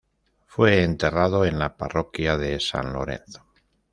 Fue 0.47 0.81
enterrado 0.83 1.45
en 1.45 1.59
la 1.59 1.77
parroquia 1.77 2.35
de 2.35 2.59
san 2.59 2.91
Lorenzo. 2.91 3.45